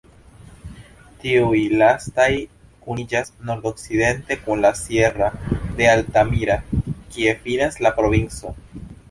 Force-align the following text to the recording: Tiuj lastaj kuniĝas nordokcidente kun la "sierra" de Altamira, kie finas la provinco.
Tiuj 1.23 1.59
lastaj 1.81 2.29
kuniĝas 2.85 3.29
nordokcidente 3.49 4.39
kun 4.47 4.65
la 4.65 4.73
"sierra" 4.81 5.29
de 5.53 5.91
Altamira, 5.93 6.57
kie 6.89 7.37
finas 7.47 7.81
la 7.87 7.95
provinco. 8.01 8.57